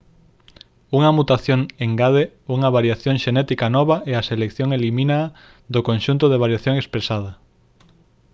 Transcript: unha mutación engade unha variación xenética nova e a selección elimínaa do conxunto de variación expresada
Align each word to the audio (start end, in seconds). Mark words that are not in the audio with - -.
unha 0.97 1.11
mutación 1.17 1.59
engade 1.85 2.23
unha 2.55 2.69
variación 2.77 3.15
xenética 3.23 3.65
nova 3.75 3.97
e 4.11 4.13
a 4.19 4.27
selección 4.29 4.69
elimínaa 4.77 5.25
do 5.73 5.79
conxunto 5.89 6.25
de 6.29 6.41
variación 6.45 6.75
expresada 6.77 7.31